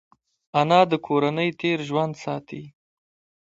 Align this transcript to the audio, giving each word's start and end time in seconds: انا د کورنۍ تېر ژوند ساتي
انا 0.59 0.81
د 0.91 0.93
کورنۍ 1.07 1.49
تېر 1.61 1.79
ژوند 1.89 2.13
ساتي 2.23 2.63